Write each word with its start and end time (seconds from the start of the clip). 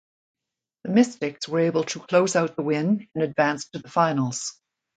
The 0.83 0.89
Mystics 0.89 1.47
were 1.47 1.59
able 1.59 1.83
to 1.83 1.99
close 1.99 2.35
out 2.35 2.55
the 2.55 2.63
win 2.63 3.07
and 3.13 3.23
advance 3.23 3.69
to 3.69 3.77
the 3.77 3.87
finals. 3.87 4.59